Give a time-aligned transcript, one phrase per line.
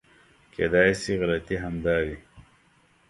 [0.53, 2.15] کېدای شي غلطي همدا وي.